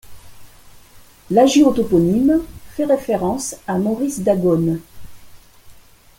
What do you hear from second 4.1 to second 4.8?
d'Agaune.